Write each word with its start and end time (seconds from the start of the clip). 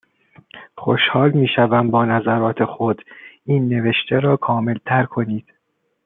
خوشحال 0.77 1.31
میشوم 1.31 1.91
با 1.91 2.05
نظرات 2.05 2.65
خود، 2.65 3.05
این 3.45 3.69
نوشته 3.69 4.19
را 4.19 4.37
کاملتر 4.37 5.05
کنید 5.05 5.47